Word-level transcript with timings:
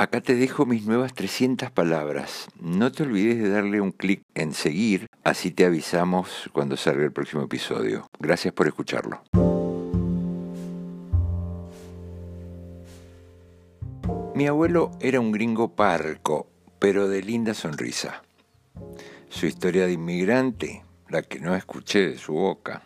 Acá 0.00 0.22
te 0.22 0.34
dejo 0.34 0.64
mis 0.64 0.86
nuevas 0.86 1.12
300 1.12 1.70
palabras. 1.72 2.48
No 2.58 2.90
te 2.90 3.02
olvides 3.02 3.36
de 3.36 3.50
darle 3.50 3.82
un 3.82 3.92
clic 3.92 4.22
en 4.34 4.54
seguir, 4.54 5.08
así 5.24 5.50
te 5.50 5.66
avisamos 5.66 6.48
cuando 6.54 6.78
salga 6.78 7.04
el 7.04 7.12
próximo 7.12 7.42
episodio. 7.42 8.08
Gracias 8.18 8.54
por 8.54 8.66
escucharlo. 8.66 9.20
Mi 14.34 14.46
abuelo 14.46 14.90
era 15.00 15.20
un 15.20 15.32
gringo 15.32 15.76
parco, 15.76 16.46
pero 16.78 17.06
de 17.06 17.20
linda 17.20 17.52
sonrisa. 17.52 18.22
Su 19.28 19.44
historia 19.44 19.84
de 19.84 19.92
inmigrante, 19.92 20.82
la 21.10 21.20
que 21.20 21.40
no 21.40 21.54
escuché 21.54 22.08
de 22.08 22.16
su 22.16 22.32
boca, 22.32 22.84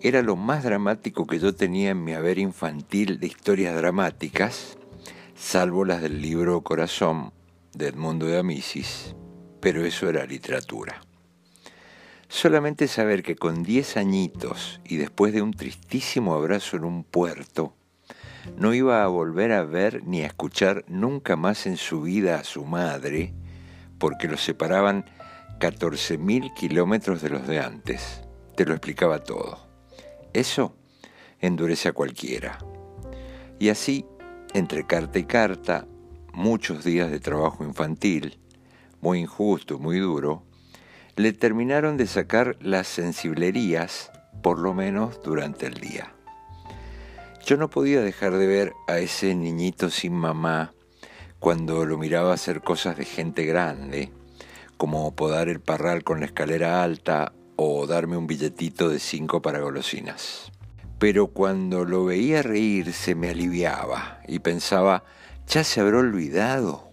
era 0.00 0.22
lo 0.22 0.34
más 0.34 0.64
dramático 0.64 1.28
que 1.28 1.38
yo 1.38 1.54
tenía 1.54 1.90
en 1.90 2.02
mi 2.02 2.14
haber 2.14 2.40
infantil 2.40 3.20
de 3.20 3.28
historias 3.28 3.76
dramáticas 3.76 4.77
salvo 5.38 5.84
las 5.84 6.02
del 6.02 6.20
libro 6.20 6.62
Corazón 6.62 7.32
de 7.72 7.86
Edmundo 7.86 8.26
de 8.26 8.38
Amisis, 8.38 9.14
pero 9.60 9.84
eso 9.84 10.08
era 10.08 10.26
literatura. 10.26 11.00
Solamente 12.28 12.88
saber 12.88 13.22
que 13.22 13.36
con 13.36 13.62
diez 13.62 13.96
añitos 13.96 14.80
y 14.84 14.96
después 14.96 15.32
de 15.32 15.40
un 15.40 15.52
tristísimo 15.52 16.34
abrazo 16.34 16.76
en 16.76 16.84
un 16.84 17.04
puerto, 17.04 17.74
no 18.56 18.74
iba 18.74 19.04
a 19.04 19.06
volver 19.06 19.52
a 19.52 19.64
ver 19.64 20.02
ni 20.04 20.22
a 20.22 20.26
escuchar 20.26 20.84
nunca 20.88 21.36
más 21.36 21.66
en 21.66 21.76
su 21.76 22.02
vida 22.02 22.40
a 22.40 22.44
su 22.44 22.64
madre, 22.64 23.32
porque 23.98 24.28
los 24.28 24.42
separaban 24.42 25.04
14.000 25.60 26.52
kilómetros 26.54 27.22
de 27.22 27.30
los 27.30 27.46
de 27.46 27.60
antes. 27.60 28.22
Te 28.56 28.66
lo 28.66 28.72
explicaba 28.72 29.22
todo. 29.22 29.66
Eso 30.32 30.74
endurece 31.40 31.88
a 31.88 31.92
cualquiera. 31.92 32.58
Y 33.60 33.70
así 33.70 34.04
entre 34.54 34.86
carta 34.86 35.18
y 35.18 35.24
carta, 35.24 35.86
muchos 36.32 36.84
días 36.84 37.10
de 37.10 37.20
trabajo 37.20 37.64
infantil, 37.64 38.38
muy 39.00 39.20
injusto, 39.20 39.78
muy 39.78 39.98
duro, 39.98 40.44
le 41.16 41.32
terminaron 41.32 41.96
de 41.96 42.06
sacar 42.06 42.56
las 42.60 42.86
sensiblerías, 42.86 44.10
por 44.42 44.58
lo 44.58 44.74
menos 44.74 45.22
durante 45.22 45.66
el 45.66 45.74
día. 45.74 46.14
Yo 47.44 47.56
no 47.56 47.70
podía 47.70 48.00
dejar 48.00 48.36
de 48.36 48.46
ver 48.46 48.72
a 48.86 48.98
ese 48.98 49.34
niñito 49.34 49.90
sin 49.90 50.14
mamá 50.14 50.74
cuando 51.38 51.84
lo 51.86 51.98
miraba 51.98 52.34
hacer 52.34 52.60
cosas 52.60 52.96
de 52.96 53.04
gente 53.04 53.44
grande, 53.44 54.12
como 54.76 55.14
podar 55.14 55.48
el 55.48 55.60
parral 55.60 56.04
con 56.04 56.20
la 56.20 56.26
escalera 56.26 56.82
alta 56.82 57.32
o 57.56 57.86
darme 57.86 58.16
un 58.16 58.26
billetito 58.26 58.88
de 58.88 58.98
cinco 59.00 59.42
para 59.42 59.60
golosinas 59.60 60.52
pero 60.98 61.28
cuando 61.28 61.84
lo 61.84 62.04
veía 62.04 62.42
reír 62.42 62.92
se 62.92 63.14
me 63.14 63.30
aliviaba 63.30 64.20
y 64.26 64.40
pensaba, 64.40 65.04
ya 65.46 65.62
se 65.62 65.80
habrá 65.80 65.98
olvidado. 65.98 66.90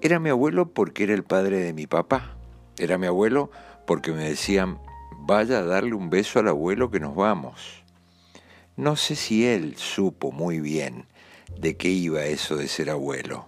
Era 0.00 0.18
mi 0.18 0.30
abuelo 0.30 0.72
porque 0.72 1.04
era 1.04 1.14
el 1.14 1.22
padre 1.22 1.60
de 1.60 1.72
mi 1.72 1.86
papá. 1.86 2.36
Era 2.78 2.98
mi 2.98 3.06
abuelo 3.06 3.50
porque 3.86 4.12
me 4.12 4.28
decían, 4.28 4.80
vaya 5.18 5.58
a 5.58 5.64
darle 5.64 5.94
un 5.94 6.10
beso 6.10 6.40
al 6.40 6.48
abuelo 6.48 6.90
que 6.90 6.98
nos 6.98 7.14
vamos. 7.14 7.84
No 8.76 8.96
sé 8.96 9.14
si 9.14 9.46
él 9.46 9.76
supo 9.76 10.32
muy 10.32 10.58
bien 10.58 11.06
de 11.56 11.76
qué 11.76 11.88
iba 11.88 12.24
eso 12.24 12.56
de 12.56 12.66
ser 12.66 12.90
abuelo. 12.90 13.46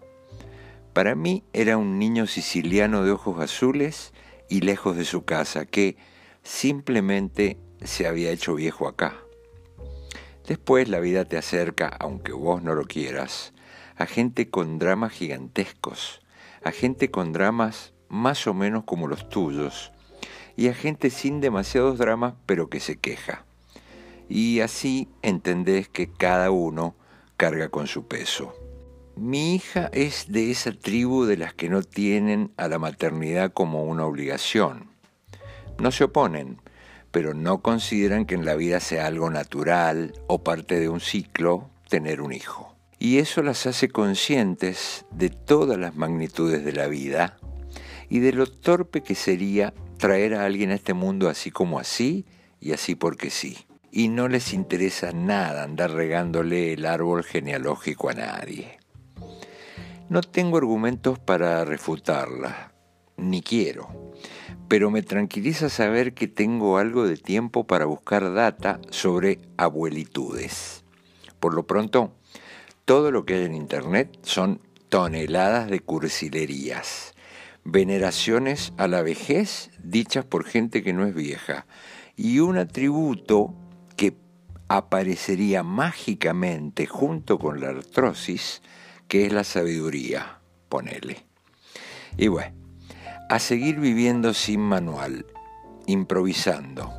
Para 0.93 1.17
mí 1.17 1.43
era 1.53 1.77
un 1.77 1.99
niño 1.99 2.29
siciliano 2.29 3.03
de 3.03 3.11
ojos 3.11 3.41
azules 3.41 4.13
y 4.49 4.61
lejos 4.61 4.97
de 4.97 5.05
su 5.05 5.25
casa, 5.25 5.67
que 5.67 5.97
simplemente 6.45 7.59
se 7.83 8.07
había 8.07 8.31
hecho 8.31 8.55
viejo 8.55 8.87
acá. 8.87 9.24
Después 10.47 10.89
la 10.89 11.01
vida 11.01 11.25
te 11.25 11.39
acerca, 11.39 11.89
aunque 11.89 12.33
vos 12.33 12.63
no 12.63 12.75
lo 12.75 12.85
quieras, 12.85 13.55
a 13.97 14.07
gente 14.07 14.51
con 14.51 14.79
dramas 14.79 15.13
gigantescos, 15.13 16.21
a 16.63 16.71
gente 16.71 17.11
con 17.11 17.33
dramas 17.33 17.95
más 18.09 18.47
o 18.47 18.53
menos 18.53 18.85
como 18.85 19.09
los 19.09 19.29
tuyos, 19.29 19.93
y 20.57 20.69
a 20.69 20.75
gente 20.75 21.11
sin 21.11 21.41
demasiados 21.41 21.99
dramas 21.99 22.35
pero 22.45 22.69
que 22.69 22.81
se 22.81 22.97
queja. 22.97 23.47
Y 24.29 24.61
así 24.61 25.09
entendés 25.23 25.89
que 25.89 26.11
cada 26.11 26.51
uno 26.51 26.95
carga 27.37 27.71
con 27.71 27.87
su 27.87 28.07
peso. 28.07 28.55
Mi 29.17 29.55
hija 29.55 29.91
es 29.93 30.31
de 30.31 30.51
esa 30.51 30.73
tribu 30.73 31.25
de 31.25 31.37
las 31.37 31.55
que 31.55 31.69
no 31.69 31.83
tienen 31.83 32.53
a 32.57 32.69
la 32.69 32.79
maternidad 32.79 33.53
como 33.53 33.85
una 33.85 34.05
obligación. 34.05 34.91
No 35.79 35.91
se 35.91 36.05
oponen, 36.05 36.59
pero 37.15 37.33
no 37.33 37.63
consideran 37.63 38.27
que 38.27 38.35
en 38.35 38.45
la 38.45 38.57
vida 38.57 38.81
sea 38.81 39.07
algo 39.07 39.31
natural 39.31 40.15
o 40.27 40.43
parte 40.43 40.81
de 40.81 40.89
un 40.89 40.99
ciclo 40.99 41.71
tener 41.89 42.21
un 42.21 42.33
hijo. 42.33 42.75
Y 42.99 43.19
eso 43.19 43.41
las 43.41 43.67
hace 43.67 43.89
conscientes 43.89 45.07
de 45.13 45.31
todas 45.31 45.79
las 45.79 45.95
magnitudes 45.95 46.65
de 46.65 46.73
la 46.73 46.89
vida 46.89 47.37
y 48.09 48.19
de 48.19 48.33
lo 48.33 48.49
torpe 48.49 49.05
que 49.05 49.15
sería 49.15 49.73
traer 49.97 50.35
a 50.35 50.45
alguien 50.45 50.73
a 50.73 50.75
este 50.75 50.93
mundo 50.93 51.29
así 51.29 51.53
como 51.53 51.79
así 51.79 52.27
y 52.59 52.73
así 52.73 52.97
porque 52.97 53.31
sí. 53.31 53.59
Y 53.93 54.09
no 54.09 54.27
les 54.27 54.53
interesa 54.53 55.13
nada 55.13 55.63
andar 55.63 55.93
regándole 55.93 56.73
el 56.73 56.85
árbol 56.85 57.23
genealógico 57.23 58.11
a 58.11 58.15
nadie. 58.15 58.81
No 60.09 60.21
tengo 60.21 60.59
argumentos 60.59 61.21
para 61.21 61.65
refutarla, 61.65 62.73
ni 63.17 63.41
quiero 63.41 64.04
pero 64.69 64.91
me 64.91 65.03
tranquiliza 65.03 65.69
saber 65.69 66.15
que 66.15 66.29
tengo 66.29 66.79
algo 66.79 67.07
de 67.07 67.17
tiempo 67.17 67.67
para 67.67 67.85
buscar 67.85 68.33
data 68.33 68.81
sobre 68.91 69.41
abuelitudes. 69.57 70.85
Por 71.41 71.55
lo 71.55 71.67
pronto, 71.67 72.13
todo 72.85 73.11
lo 73.11 73.25
que 73.25 73.35
hay 73.35 73.45
en 73.45 73.55
Internet 73.55 74.19
son 74.23 74.61
toneladas 74.89 75.69
de 75.69 75.81
cursilerías, 75.81 77.15
veneraciones 77.65 78.73
a 78.77 78.89
la 78.89 79.03
vejez 79.03 79.71
dichas 79.83 80.25
por 80.25 80.45
gente 80.45 80.83
que 80.83 80.93
no 80.93 81.07
es 81.07 81.15
vieja, 81.15 81.67
y 82.17 82.39
un 82.39 82.59
atributo 82.59 83.55
que 83.97 84.17
aparecería 84.69 85.63
mágicamente 85.63 86.87
junto 86.87 87.39
con 87.39 87.61
la 87.61 87.69
artrosis, 87.69 88.63
que 89.09 89.27
es 89.27 89.33
la 89.33 89.45
sabiduría, 89.45 90.39
ponele. 90.69 91.25
Y 92.17 92.29
bueno, 92.29 92.55
a 93.29 93.39
seguir 93.39 93.81
viviendo 93.81 94.35
sin 94.35 94.61
manual, 94.61 95.27
improvisando. 95.87 96.93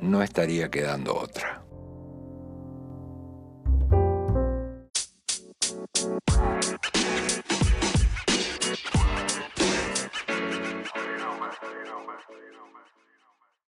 No 0.00 0.22
estaría 0.22 0.70
quedando 0.70 1.14
otra. 1.16 1.62